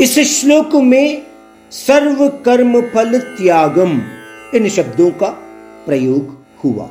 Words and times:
इस 0.00 0.14
श्लोक 0.34 0.72
में 0.90 1.08
सर्व 1.70 2.18
कर्म 2.46 2.72
फल 2.94 3.10
त्यागम 3.38 3.92
इन 4.54 4.64
शब्दों 4.76 5.10
का 5.22 5.30
प्रयोग 5.86 6.24
हुआ। 6.64 6.86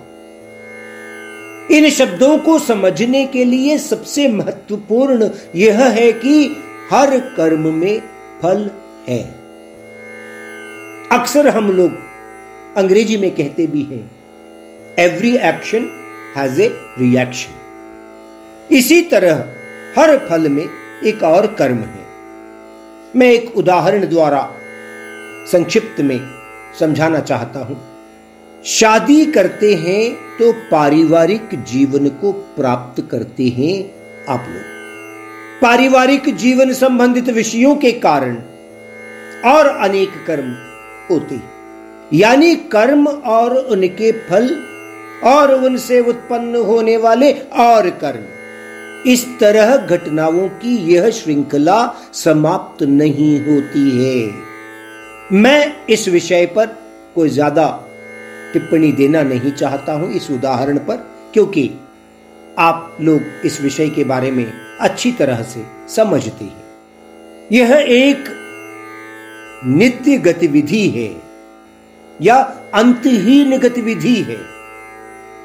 इन 1.71 1.89
शब्दों 1.89 2.37
को 2.37 2.59
समझने 2.59 3.25
के 3.25 3.45
लिए 3.45 3.77
सबसे 3.77 4.27
महत्वपूर्ण 4.27 5.29
यह 5.55 5.83
है 5.83 6.11
कि 6.11 6.45
हर 6.91 7.17
कर्म 7.19 7.73
में 7.73 7.99
फल 8.41 8.69
है। 9.09 9.21
अक्सर 11.11 11.47
हम 11.47 11.71
लोग 11.71 11.91
अंग्रेज़ी 12.77 13.17
में 13.17 13.31
कहते 13.31 13.67
भी 13.67 13.83
हैं 13.83 14.11
every 14.99 15.35
action 15.37 15.89
has 16.37 16.61
a 16.61 16.67
reaction 16.99 18.75
इसी 18.75 19.01
तरह 19.01 19.45
हर 19.97 20.17
फल 20.29 20.49
में 20.49 20.63
एक 21.03 21.23
और 21.23 21.47
कर्म 21.47 21.77
है। 21.77 22.05
मैं 23.15 23.31
एक 23.31 23.57
उदाहरण 23.57 24.07
द्वारा 24.09 24.49
संक्षिप्त 25.51 26.01
में 26.01 26.19
समझाना 26.79 27.19
चाहता 27.19 27.59
हूँ। 27.59 27.92
शादी 28.65 29.25
करते 29.25 29.73
हैं 29.75 30.03
तो 30.37 30.51
पारिवारिक 30.69 31.49
जीवन 31.63 32.07
को 32.21 32.31
प्राप्त 32.31 33.01
करते 33.11 33.47
हैं 33.49 33.73
आप 34.27 34.45
लोग। 34.49 35.61
पारिवारिक 35.61 36.33
जीवन 36.35 36.71
संबंधित 36.73 37.29
विषयों 37.29 37.75
के 37.75 37.91
कारण 37.99 38.35
और 39.45 39.67
अनेक 39.67 40.13
कर्म 40.27 40.55
होते 41.09 41.39
यानी 42.17 42.55
कर्म 42.71 43.07
और 43.07 43.57
उनके 43.57 44.11
फल 44.21 44.49
और 45.27 45.53
उनसे 45.55 45.99
उत्पन्न 45.99 46.65
होने 46.65 46.97
वाले 46.97 47.31
और 47.61 47.89
कर्म। 48.01 49.11
इस 49.11 49.25
तरह 49.39 49.75
घटनाओं 49.77 50.47
की 50.59 50.77
यह 50.93 51.09
श्रृंखला 51.11 51.85
समाप्त 52.13 52.83
नहीं 52.83 53.39
होती 53.41 53.89
है। 53.93 54.29
मैं 55.33 55.85
इस 55.87 56.07
विषय 56.09 56.45
पर 56.45 56.77
कोई 57.15 57.29
ज़्यादा 57.29 57.65
टिप्पणी 58.53 58.91
देना 58.91 59.21
नहीं 59.23 59.51
चाहता 59.51 59.93
हूँ 59.93 60.11
इस 60.13 60.29
उदाहरण 60.31 60.77
पर, 60.77 60.95
क्योंकि 61.33 61.69
आप 62.59 62.97
लोग 63.01 63.45
इस 63.45 63.61
विषय 63.61 63.89
के 63.89 64.03
बारे 64.03 64.31
में 64.31 64.45
अच्छी 64.79 65.11
तरह 65.11 65.41
से 65.43 65.65
समझते 65.95 66.45
हैं। 66.45 66.63
यह 67.51 67.75
एक 67.89 68.29
नित्य 69.65 70.17
गतिविधि 70.17 70.87
है, 70.89 71.11
या 72.21 72.35
अंतहीन 72.73 73.57
गतिविधि 73.57 74.15
है। 74.21 74.37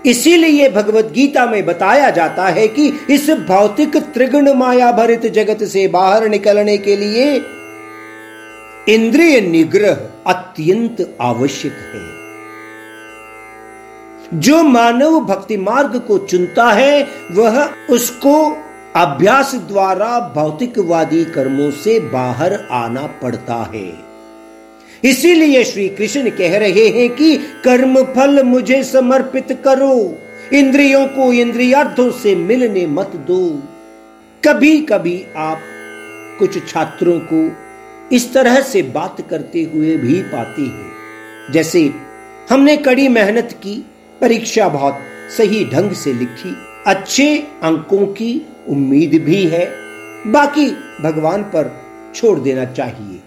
इसीलिए 0.06 0.68
भगवत 0.68 1.10
गीता 1.14 1.46
में 1.46 1.64
बताया 1.66 2.10
जाता 2.10 2.46
है 2.48 2.66
कि 2.68 2.86
इस 3.10 3.30
भौतिक 3.48 3.96
त्रिगुण 4.14 4.52
माया 4.54 4.90
भरित 4.92 5.26
जगत 5.26 5.64
से 5.64 5.86
बाहर 5.88 6.28
निकलने 6.28 6.76
के 6.78 6.96
लिए 6.96 7.34
इंद्रिय 8.88 9.40
निग्रह 9.40 10.08
अत्यंत 10.26 11.16
आवश्यक 11.20 11.72
है। 11.72 12.17
जो 14.34 14.62
मानव 14.62 15.20
भक्ति 15.20 15.56
मार्ग 15.56 15.96
को 15.98 16.18
चुनता 16.18 16.70
है, 16.70 17.02
वह 17.32 17.64
उसको 17.90 18.34
अभ्यास 18.96 19.54
द्वारा 19.68 20.18
भौतिकवादी 20.34 21.24
कर्मों 21.24 21.70
से 21.74 21.98
बाहर 22.00 22.54
आना 22.72 23.06
पड़ता 23.22 23.56
है। 23.74 23.92
इसीलिए 25.04 25.64
श्री 25.64 25.88
कृष्ण 25.88 26.30
कह 26.30 26.56
रहे 26.58 26.86
हैं 26.88 27.08
कि 27.16 27.36
कर्म 27.64 28.02
फल 28.04 28.42
मुझे 28.42 28.82
समर्पित 28.84 29.52
करो, 29.64 30.16
इंद्रियों 30.52 31.06
को 31.06 31.32
इंद्रियार्थों 31.32 32.10
से 32.12 32.34
मिलने 32.36 32.86
मत 32.86 33.16
दो। 33.28 33.40
कभी 34.42 34.76
कभी 34.82 35.22
आप 35.36 35.60
कुछ 36.38 36.66
छात्रों 36.68 37.18
को 37.32 37.50
इस 38.16 38.32
तरह 38.34 38.60
से 38.62 38.82
बात 38.82 39.16
करते 39.30 39.62
हुए 39.74 39.96
भी 39.96 40.20
पाते 40.22 40.62
हैं, 40.62 41.52
जैसे 41.52 41.90
हमने 42.50 42.76
कड़ी 42.76 43.08
मेहनत 43.08 43.52
की 43.52 43.84
परीक्षा 44.20 44.68
बहुत 44.68 44.98
सही 45.36 45.64
ढंग 45.64 45.92
से 45.92 46.12
लिखी। 46.12 46.56
अच्छे 46.86 47.38
अंकों 47.62 48.06
की 48.06 48.46
उम्मीद 48.68 49.22
भी 49.24 49.44
है। 49.44 49.72
बाकी 50.26 50.70
भगवान 51.02 51.42
पर 51.42 51.82
छोड़ 52.14 52.38
देना 52.38 52.64
चाहिए। 52.64 53.20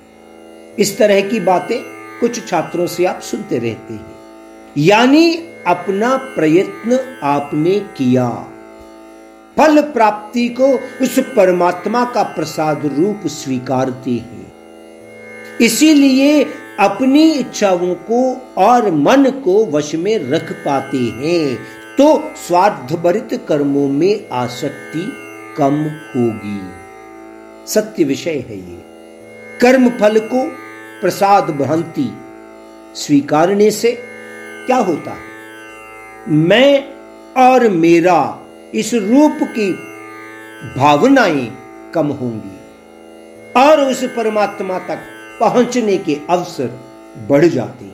इस 0.79 0.97
तरह 0.97 1.21
की 1.21 1.39
बातें 1.39 1.77
कुछ 2.19 2.47
छात्रों 2.47 2.87
से 2.87 3.05
आप 3.05 3.21
सुनते 3.21 3.57
रहते 3.57 3.93
हैं। 3.93 4.15
यानी 4.77 5.33
अपना 5.67 6.17
प्रयत्न 6.17 7.19
आपने 7.23 7.79
किया। 7.79 8.29
फल 9.57 9.81
प्राप्ति 9.81 10.49
को 10.49 10.67
उस 10.75 11.19
परमात्मा 11.19 12.05
का 12.05 12.23
प्रसाद 12.23 12.85
रूप 12.99 13.27
स्वीकारते 13.27 14.11
हैं। 14.11 14.53
इसीलिए 15.61 16.45
अपनी 16.79 17.31
इच्छाओं 17.31 17.95
को 17.95 18.41
और 18.57 18.91
मन 18.91 19.29
को 19.29 19.65
वश 19.65 19.95
में 19.95 20.29
रख 20.29 20.51
पाते 20.51 20.97
हैं 20.97 21.55
तो 21.97 22.31
स्वार्थभरित 22.35 23.45
कर्मों 23.47 23.87
में 23.87 24.29
आसक्ति 24.29 25.13
कम 25.57 25.73
होगी। 26.15 26.61
सत्य 27.67 28.03
विषय 28.03 28.31
है 28.31 28.57
ये। 28.57 28.83
कर्म 29.61 29.89
फल 29.89 30.19
को 30.19 30.49
प्रसाद 31.01 31.43
भ्रांति 31.43 32.13
स्वीकारने 32.95 33.71
से 33.71 33.91
क्या 34.65 34.77
होता 34.77 35.11
है? 35.11 35.31
मैं 36.27 36.93
और 37.47 37.69
मेरा 37.69 38.39
इस 38.73 38.93
रूप 38.93 39.39
की 39.41 39.73
भावनाएँ 40.77 41.57
कम 41.93 42.07
होंगी 42.07 42.57
और 43.57 43.79
उस 43.79 44.03
परमात्मा 44.03 44.79
तक 44.79 44.99
पहुँचने 45.41 45.97
के 45.97 46.17
अवसर 46.29 46.79
बढ़ 47.29 47.45
जाते 47.45 47.85
हैं। 47.85 47.90